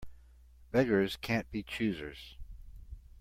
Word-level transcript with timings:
Beggars 0.71 1.15
can't 1.15 1.51
be 1.51 1.61
choosers. 1.61 2.35